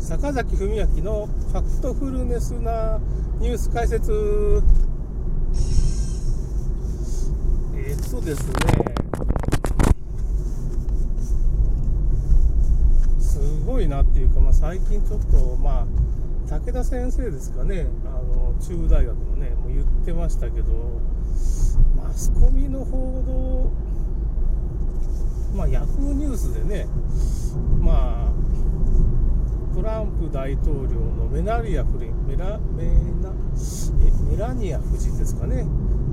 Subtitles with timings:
[0.00, 2.98] 坂崎文明のファクトフルネスな
[3.38, 4.62] ニュース解説。
[7.76, 8.54] えっとですね。
[13.20, 15.86] すごいなっていうか、まあ、最近ちょっとまあ
[16.48, 17.86] 武田先生ですかね。
[18.04, 21.00] あの中大学のねもう言ってましたけど
[21.96, 23.22] マスコミの報
[25.52, 26.86] 道まあヤフーニュースでね
[27.80, 28.30] まあ
[29.80, 32.84] トランプ大統領のメナリア夫人メラメ
[33.22, 33.32] ナ
[34.04, 35.66] えメラニア夫人ですかね。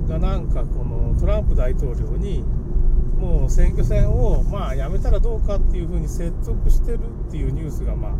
[0.08, 2.42] がなんかこのトランプ大統領に
[3.18, 8.16] もう選挙戦をまあやめたらどうかっていうふうに説得してるっていうニュースがま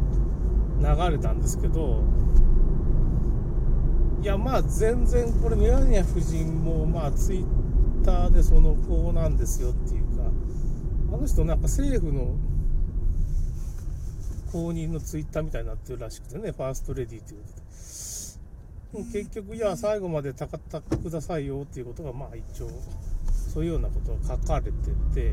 [0.83, 2.02] あ流れたんですけど
[4.21, 10.24] いやまあ全然これメラニア夫人もまあツイッターでそのこうなんですよっていうか
[11.15, 12.37] あの人なんか政府の
[14.52, 17.48] 公認のツイッターみたいになってるらしくてね、ファーストレディというこ
[18.93, 19.04] とで。
[19.04, 22.71] も結局、いや、最後までたかったくださいよっていうことが、まあ一応、
[23.52, 24.73] そういうようなことが書かれて
[25.15, 25.32] て、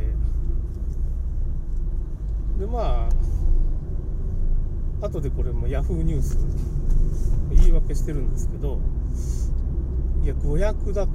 [2.59, 3.09] で、ま
[5.01, 6.37] あ、後でこれも Yahoo ニュース、
[7.51, 8.79] 言い訳してるんですけど、
[10.23, 11.11] いや、誤訳だと。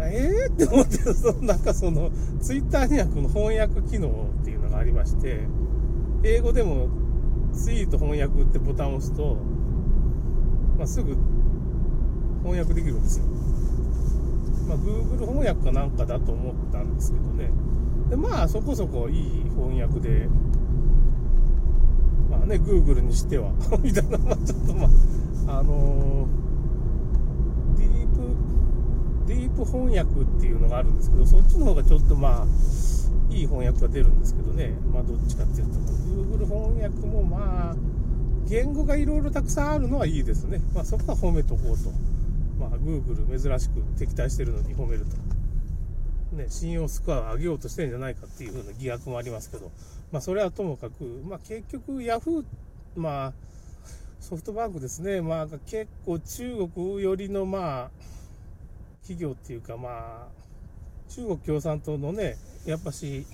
[0.00, 0.52] えー？
[0.54, 2.10] って思ってそのなんかその
[2.40, 5.40] ツイッターにはこの翻訳機能っていうのがありまして
[6.22, 6.88] 英語でも
[7.52, 9.36] ツイート翻訳ってボタンを押すと、
[10.76, 11.16] まあ、すぐ
[12.42, 13.26] 翻訳できるんですよ。
[14.68, 17.50] まあ、Google 翻訳かなんかだと思ったんですけどね。
[18.10, 20.28] で、まあ、そこそこいい翻訳で、
[22.30, 24.84] まあね、Google にしては みたいな、まあ、ちょっとま
[25.54, 32.46] あ、あのー、ディープ、ディープ翻訳っていうのがあるんですけど、そっちの方がちょっとまあ、
[33.30, 37.76] いい翻訳が出るんですけどね、まあ、どっちかっていうと、Google 翻訳もまあ、
[38.48, 40.60] 言語がいろいろたくさんあるのはいいですね。
[40.74, 41.90] まあ、そこは褒めとこうと。
[42.58, 46.36] まあ、Google 珍しく敵対してるのに褒めると。
[46.36, 49.70] ね、信用スコアを上げようとしてるんじゃないかっていうふうな疑惑もありますけど、
[50.12, 52.44] まあ、それはともかく、まあ、結局 Yahoo、
[52.96, 53.32] まあ、
[54.20, 57.90] ソフトバンクですね、まあ、結構中国寄りの、まあ、
[59.08, 60.28] 企業っていうか、まあ、
[61.08, 62.36] 中国共産党のね、
[62.66, 63.24] やっぱし、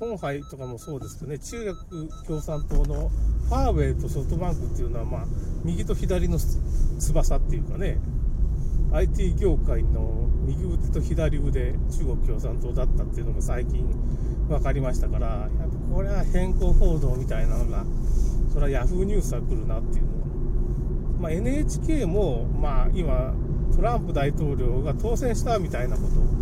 [0.00, 3.10] 本杯とかもそうですけどね、中国共産党の
[3.48, 5.24] ファーウェイとソフトバンクっていうのは、まあ、
[5.62, 7.98] 右と左の翼っていうかね、
[8.92, 13.84] IT 業界の右腕と左腕、中国共産党だったっていうのが最近
[14.48, 17.84] 分かりましたから、やっぱこれは変更報道みたいなのが、
[18.54, 20.25] それは Yahoo ニュースは来るなっていうのは
[21.20, 23.34] まあ、NHK も、まあ、今、
[23.74, 26.36] トランプ大統領が当選したみたいなこと。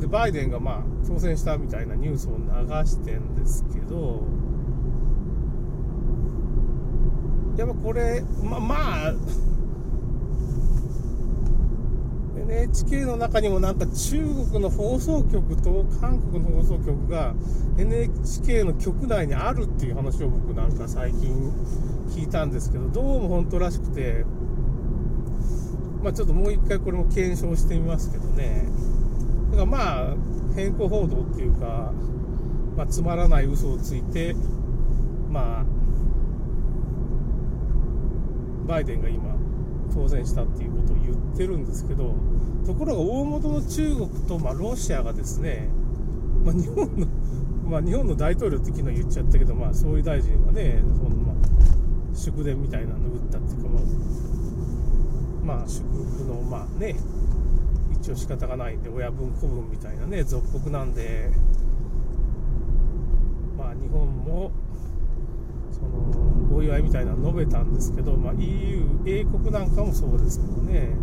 [0.00, 2.44] でバイデンがまあ当選したみたいなニュースを流
[2.86, 4.22] してんですけど。
[7.56, 8.74] やっぱこれまま
[9.06, 9.14] あ
[12.46, 14.18] NHK の中にもなんか中
[14.50, 17.34] 国の放送局と韓国の放送局が
[17.78, 21.52] NHK の局内にあるっていう話を僕なんか最近
[22.10, 24.24] 聞いたんですけどどうも本当らしくて
[26.04, 28.66] まあ、ちょっともう一回これも検証してみますけどね。
[29.52, 30.14] だからまあ、
[30.54, 31.94] 変更報道っていうか、
[32.76, 34.34] まあ、つまらない嘘をついて、
[35.30, 35.64] まあ、
[38.66, 39.34] バイデンが今、
[39.94, 42.14] 当選したっていうことを言ってるんですけど、
[42.66, 45.68] ところが大元の中国と、ま、ロシアがですね、
[46.44, 47.06] まあ、日本の、
[47.64, 51.34] ま、日本の大統領って昨日言っちゃったけど、まあ、総理大臣はね、そのま、
[52.14, 53.82] 祝電みたいなの打ったっていうか、まあ
[55.58, 55.84] まあ、祝
[56.16, 56.96] 福の、まあね、
[57.92, 61.30] 一応仕方がないんで、親分子分みたいなね、属国なんで、
[63.56, 64.52] まあ、日本も、
[65.74, 70.96] その、お祝いみたいなの述べたんですけど、まあ、EU、英国なんかもそうですけどね、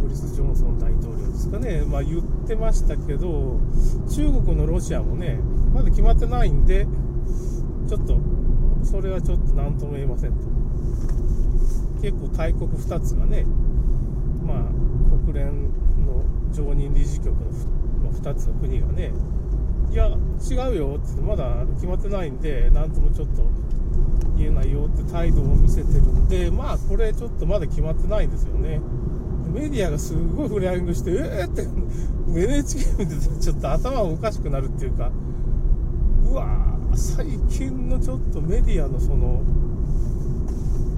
[0.00, 3.60] ボリス・ジョンソン大統領ですかね、まあ、言ってましたけど、
[4.08, 5.40] 中国のロシアもね、
[5.74, 6.86] まだ決まってないんで、
[7.88, 8.18] ちょっと、
[8.82, 10.38] それはちょっと何とも言えませんと。
[12.00, 13.44] 結構大国2つがね、
[14.44, 14.62] まあ、
[15.24, 15.68] 国連
[16.04, 17.34] の常任理事局
[18.02, 19.12] の2つの国がね、
[19.92, 20.08] いや、
[20.50, 23.42] 違うよってまだ決まってないんで、なんともちょっと
[24.38, 28.80] 言えないよって態度を見せてるんで、まあ、これちょっとまだ決まってないんですよね。
[29.52, 31.68] メディアがすごいフライングして、えー、って、
[32.26, 35.10] NHK 見てちょっと頭おかしくなるっていうか、
[36.30, 39.42] うわー、最近のちょっとメディアのその、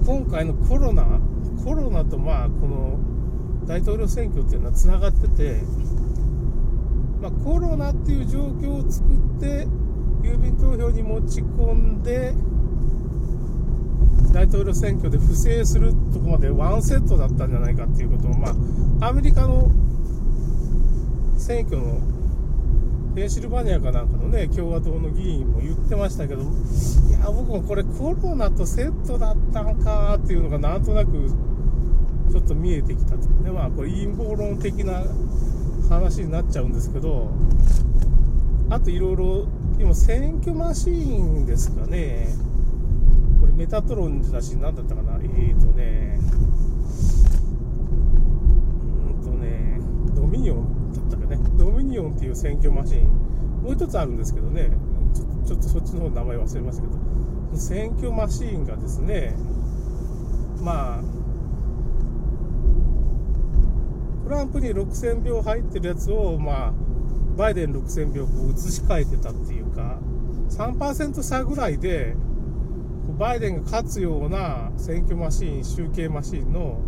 [0.05, 1.05] 今回のコロナ、
[1.65, 2.97] コロナとまあこの
[3.65, 5.63] 大統領選挙っていうのはつながってて、
[7.25, 9.67] まあ、コロナっていう状況を作って、
[10.21, 12.35] 郵便投票に持ち込んで
[14.31, 18.49] 大統領選挙で不正するとこまでワンセットだったんじゃないかっていうことを、ま
[19.01, 19.71] あ、アメリカの
[21.37, 21.99] 選挙の
[23.15, 26.45] ペンシルバニアかなんかのね共和党の議員も言ってましたけどい
[27.11, 31.11] や僕もこれコロナとセットだったんかっていうのがなんとなく
[32.31, 33.21] ちょっと見えてきたと。
[33.43, 35.03] でまあこれ陰謀論的な
[35.89, 37.31] 話になっちゃうんですけど
[38.69, 39.47] あといろいろ
[39.79, 42.29] 今選挙マシーンですかね。
[43.39, 45.19] これメタトロンだし何だったかな。
[45.21, 46.19] えーとね。
[49.07, 49.79] うんとね。
[50.15, 51.37] ドミニオンだったかね。
[51.57, 53.07] ドミニオンっていう選挙マシーン。
[53.61, 54.71] もう一つあるんですけどね。
[55.13, 57.57] ちょちょっとそっちの方の名前忘れましたけど。
[57.57, 59.35] 選挙マシーンがですね
[60.61, 61.01] まあ
[64.25, 66.73] トランプに6000票入ってるやつを、まあ、
[67.37, 69.99] バイデン6000票こう移し替えてたっていうか、
[70.49, 72.15] 3%差ぐらいで、
[73.19, 76.81] バイデンが勝つような選挙マシーン、集計マシーンの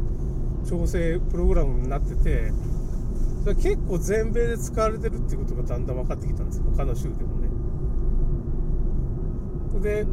[0.68, 2.52] 調整プログラムになってて、
[3.44, 7.50] それ結構全米で使われてるっていうことがだんだん分かってきたんです他の州でもね。
[9.80, 10.08] で、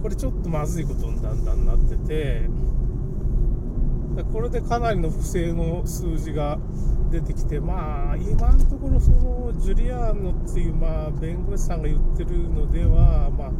[0.00, 2.48] これちょっとまずいことにだんだんなってて、
[4.22, 6.58] これでかなりの不正の数字が
[7.10, 13.50] 出てきて、まあ、今のところ、そのジュリアーノっていう、まあ、弁護士さんが言ってるのでは、まあ、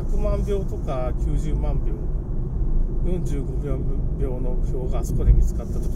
[0.00, 1.92] 100万票とか90万票、
[3.04, 3.62] 45
[4.18, 5.86] 秒の票があそこで見つかったという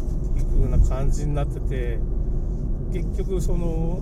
[0.60, 1.98] 風な感じになってて、
[2.92, 4.00] 結局、その、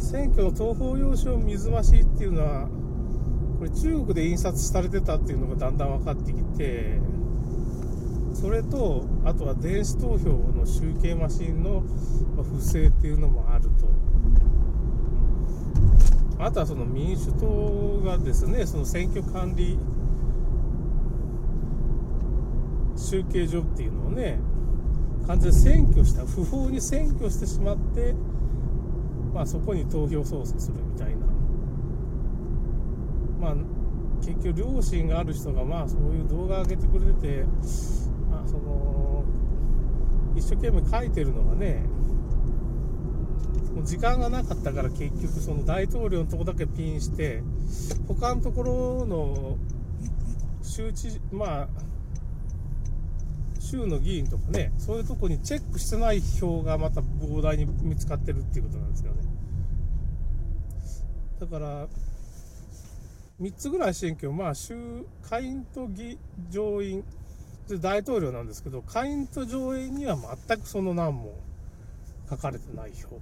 [0.00, 2.68] 選挙の投票用紙を水増しっていうのは、
[3.58, 7.00] これ中国で印刷されてたっていうのがだんだん分かってきて、
[8.44, 11.82] それとあとは電子投票の集計マシンの
[12.42, 13.88] 不正っていうのもあると。
[16.44, 19.78] あとはその民主党がですねその選挙管理
[22.94, 24.38] 集計所っていうのをね
[25.26, 28.14] 完全に選挙した不法に選挙してしまって、
[29.32, 31.26] まあ、そこに投票操作するみたいな。
[33.40, 33.54] まあ
[34.20, 37.46] 結局両親がある人がまあそういう動画上げてくれてて
[38.46, 39.24] その
[40.36, 41.84] 一生懸命書いてるのがね
[43.74, 47.42] もう時間がなかったから結局その大統領のとこだけピンして
[48.06, 49.58] 他のところの
[50.62, 51.68] 周知まあ
[53.60, 59.22] 州の議員とかねそういうとこにチェックしてない票がまた膨大に見つかってるっていうことなんですよね。
[61.40, 61.88] だから
[63.40, 66.18] 3つぐらい選挙まあ州下院と議
[66.50, 67.04] 上院
[67.68, 70.16] で大統領なんですけど、下院と上院には
[70.48, 71.34] 全くその難も
[72.28, 73.16] 書かれてない表。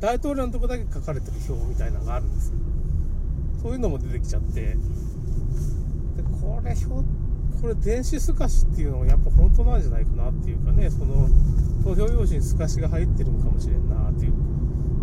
[0.00, 2.52] 大統領のとこだけ書かれてる表みたいなのがあるんです。
[3.62, 4.76] そういうのも出てきちゃって、で
[6.40, 6.86] これ表、
[7.60, 11.28] これ電子透かしっていうのはやっぱ本当なんじゃないかなっていうかね、その
[11.82, 14.32] 投票用紙に透かしが入ってるのかもしれんなっていう。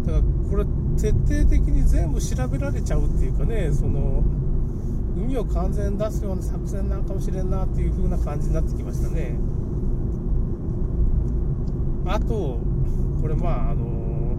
[0.05, 0.65] だからこれ
[1.01, 4.23] 徹底的に全部調べられちゃうっていうかね、その、
[5.15, 9.35] 海を完全に出すような作戦なんかもしれんなっていう風な感じになってきましたね。
[12.05, 12.59] あと、
[13.21, 14.35] これまあ、あの、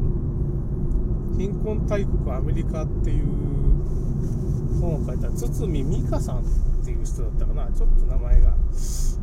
[1.37, 3.26] 貧困大国アメリカっていう
[4.80, 6.42] 本を書いた堤美香さんっ
[6.85, 7.73] ていう人だったかな。
[7.73, 8.54] ちょっと名前が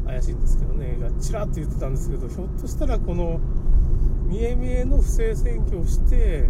[0.05, 3.39] 怪しいんですけどね、がちらっと言ってたんですけど、ひょっとしたらこの、
[4.27, 6.49] 見え見えの不正選挙をして、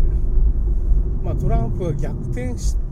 [1.23, 2.82] まあ、トランプが逆転して、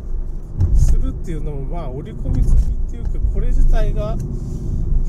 [1.02, 4.18] るっていうのもまあ織り込み済みっていうかこれ自体が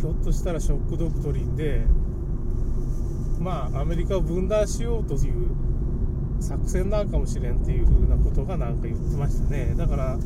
[0.00, 1.84] ひょっとしたらショックドクトリンで
[3.38, 5.50] まあアメリカを分断しようという
[6.40, 9.75] 作戦なんかもしれんっていう風なことがなんか言ってましたね。
[9.76, 10.18] だから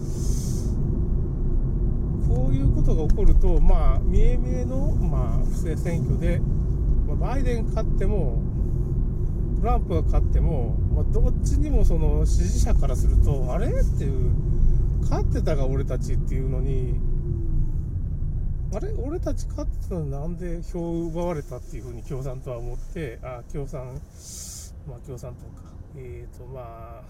[2.28, 6.40] こういうことが起こるとまあ見え見えの、まあ、不正選挙で、
[7.06, 8.42] ま、バイデン勝っても
[9.60, 13.68] トランプが勝っても、まあ、どっちにもその支持者からするとあれ？
[13.68, 14.30] っていう
[15.08, 16.98] 勝ってたが俺たちっていうのに
[18.74, 18.92] あれ？
[18.94, 24.00] 俺たち勝ってたのになんで票を奪われたっていうふうに共産党は思ってあ共産
[24.88, 25.66] まあ共産党か。
[25.96, 27.02] えーとまあ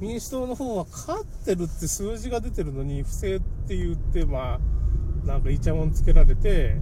[0.00, 6.76] 民主党の方は勝ってるって数字が出てるのに不正って言ってまあなんかイチャモンつけられて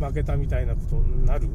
[0.00, 1.48] 負けたみたいなことになる。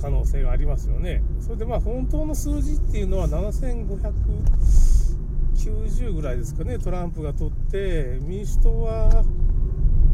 [0.00, 1.22] 可能性がありますよね。
[1.40, 4.12] それでまあ本当の数字っていうのは7500
[5.70, 9.24] 90ぐらいですかね、トランプが取って、民主党は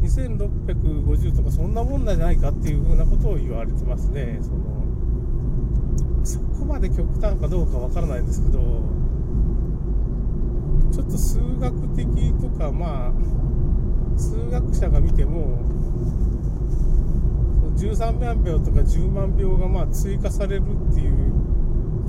[0.01, 4.39] 2650とか、そんなもんじゃないかっていうふうなことを言われてますね。
[4.41, 4.59] その
[6.23, 8.59] そこまで極端かどうかわからないですけど、
[10.91, 13.13] ちょっと数学的とかまあ
[14.19, 15.59] 数学者が見ても
[17.77, 21.33] 13万秒とか10万秒がまあ追加されるっていう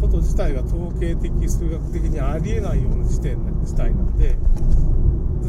[0.01, 4.37] こと自体が統計的数学的にありえないような時点事態なんで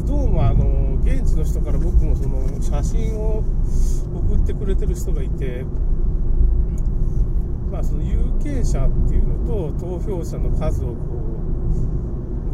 [0.06, 3.42] どうもあの現地の人から僕もその写真を
[4.14, 5.64] 送ってくれてる人がいて
[7.70, 10.94] まあその有権者っていうのと投票者の数をこ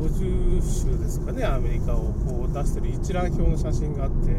[0.00, 4.30] う50州ですかねアメリカをこう出してる一覧表の写真があって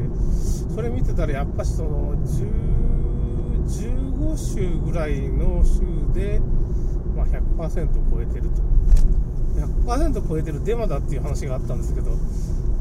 [0.74, 2.16] それ見てたらやっぱしその
[3.70, 5.82] 15州ぐらいの州
[6.14, 6.42] で、
[7.32, 8.62] 100%超えてると。
[9.86, 12.12] 100%超えてるデマだっていう話があったんですけど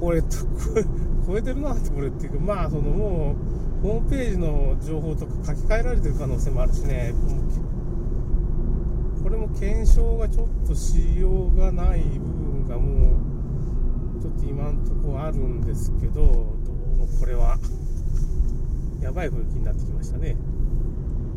[0.00, 3.34] 俺超えてるなってこれっていうかまあそのも
[3.82, 7.14] うホームページの情報とか書き換えられてる可能性もあるしね。
[9.22, 13.16] これも検証がちょっとしようがない部分がも
[14.18, 17.58] うちょっと今んとこあるんですけどどうもこれは
[19.02, 20.36] やばい雰囲気になってきましたね。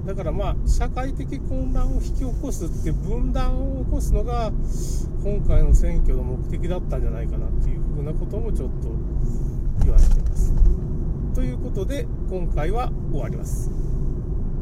[0.05, 4.51] だからまあ社会的混乱を引き起こすって分断を起こすのが
[5.23, 8.89] 今回の選挙の目的だったんじゃないかなっていうふうなこともちょっと
[9.83, 10.53] 言われています。
[11.35, 13.90] ということで今回は終わります。